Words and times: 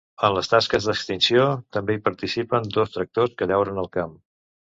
En 0.27 0.31
les 0.35 0.47
tasques 0.51 0.85
d’extinció, 0.87 1.43
també 1.77 1.97
hi 1.97 2.01
participen 2.09 2.67
dos 2.79 2.95
tractors 2.97 3.37
que 3.43 3.49
llauren 3.53 3.81
el 3.85 3.93
camp. 3.99 4.19